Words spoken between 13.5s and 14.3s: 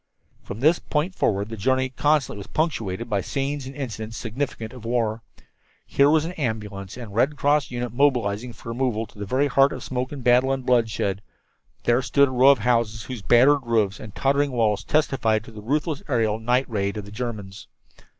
roofs and